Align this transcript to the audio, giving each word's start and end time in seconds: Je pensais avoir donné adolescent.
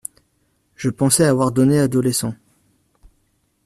Je 0.75 0.89
pensais 0.89 1.25
avoir 1.25 1.51
donné 1.51 1.77
adolescent. 1.77 2.33